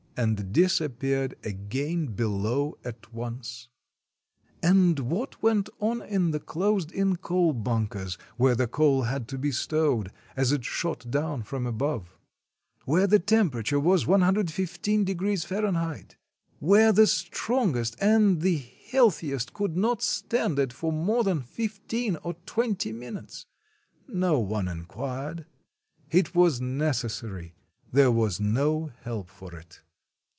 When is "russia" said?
4.63-4.89